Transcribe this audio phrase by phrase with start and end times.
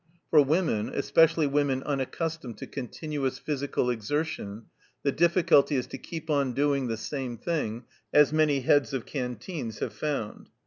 [0.31, 4.63] For women, especially women unaccustomed to continuous physical exertion,
[5.03, 9.77] the difficulty is to keep on doing the same thing, as many heads of canteens
[9.77, 10.49] have found.